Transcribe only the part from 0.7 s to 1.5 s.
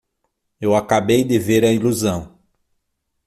acabei de